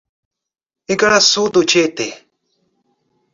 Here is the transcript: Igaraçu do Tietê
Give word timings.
Igaraçu 0.93 1.43
do 1.53 1.61
Tietê 1.69 2.07